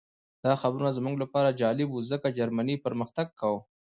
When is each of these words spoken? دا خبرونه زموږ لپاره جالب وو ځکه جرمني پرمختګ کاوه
دا 0.45 0.53
خبرونه 0.61 0.91
زموږ 0.97 1.15
لپاره 1.23 1.57
جالب 1.61 1.89
وو 1.91 2.05
ځکه 2.11 2.27
جرمني 2.37 2.75
پرمختګ 2.85 3.27
کاوه 3.39 3.59